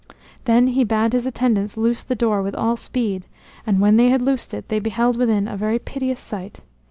[0.45, 3.27] Then he bade his attendants loose the door with all speed;
[3.67, 6.61] and when they had loosed it, they beheld within a very piteous sight.